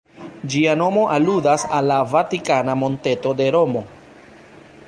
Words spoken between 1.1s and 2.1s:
aludas al la